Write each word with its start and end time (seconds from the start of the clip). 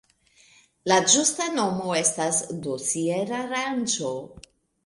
La 0.91 0.97
ĝusta 1.15 1.47
nomo 1.59 1.91
estas 2.01 2.39
dosier-aranĝo. 2.65 4.19